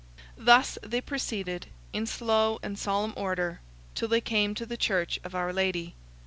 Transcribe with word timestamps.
Thus, 0.39 0.79
they 0.81 0.99
proceeded, 0.99 1.67
in 1.93 2.07
slow 2.07 2.57
and 2.63 2.79
solemn 2.79 3.13
order, 3.15 3.59
till 3.93 4.07
they 4.07 4.19
came 4.19 4.55
to 4.55 4.65
the 4.65 4.75
church 4.75 5.19
of 5.23 5.35
our 5.35 5.53
Lady. 5.53 5.93